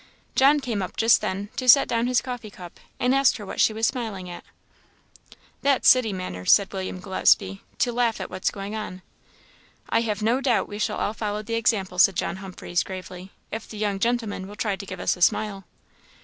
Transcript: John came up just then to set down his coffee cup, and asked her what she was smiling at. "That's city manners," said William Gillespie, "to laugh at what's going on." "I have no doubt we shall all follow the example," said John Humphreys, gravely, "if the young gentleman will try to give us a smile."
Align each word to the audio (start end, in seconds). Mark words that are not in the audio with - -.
John 0.35 0.59
came 0.61 0.81
up 0.81 0.97
just 0.97 1.21
then 1.21 1.49
to 1.57 1.69
set 1.69 1.87
down 1.87 2.07
his 2.07 2.23
coffee 2.23 2.49
cup, 2.49 2.79
and 2.99 3.13
asked 3.13 3.37
her 3.37 3.45
what 3.45 3.61
she 3.61 3.71
was 3.71 3.85
smiling 3.85 4.31
at. 4.31 4.43
"That's 5.61 5.87
city 5.87 6.11
manners," 6.11 6.51
said 6.51 6.73
William 6.73 6.99
Gillespie, 6.99 7.61
"to 7.77 7.91
laugh 7.93 8.19
at 8.19 8.31
what's 8.31 8.49
going 8.49 8.73
on." 8.75 9.03
"I 9.89 10.01
have 10.01 10.23
no 10.23 10.41
doubt 10.41 10.67
we 10.67 10.79
shall 10.79 10.97
all 10.97 11.13
follow 11.13 11.43
the 11.43 11.53
example," 11.53 11.99
said 11.99 12.15
John 12.15 12.37
Humphreys, 12.37 12.81
gravely, 12.81 13.29
"if 13.51 13.69
the 13.69 13.77
young 13.77 13.99
gentleman 13.99 14.47
will 14.47 14.55
try 14.55 14.75
to 14.75 14.85
give 14.87 14.99
us 14.99 15.15
a 15.15 15.21
smile." 15.21 15.65